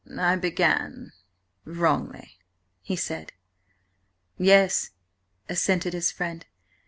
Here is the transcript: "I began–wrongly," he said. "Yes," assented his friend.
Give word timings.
"I 0.17 0.35
began–wrongly," 0.35 2.39
he 2.81 2.95
said. 2.95 3.33
"Yes," 4.35 4.89
assented 5.47 5.93
his 5.93 6.09
friend. 6.11 6.43